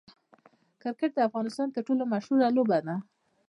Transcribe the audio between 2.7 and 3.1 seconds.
ده.